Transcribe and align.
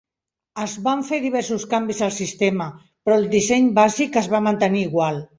Es 0.61 0.71
van 0.85 1.01
fer 1.09 1.17
diversos 1.25 1.65
canvis 1.73 1.99
al 2.07 2.13
sistema, 2.15 2.67
però 3.03 3.17
el 3.23 3.27
disseny 3.33 3.67
bàsic 3.81 4.17
es 4.23 4.31
va 4.33 4.41
mantenir 4.47 4.83
igual. 4.87 5.21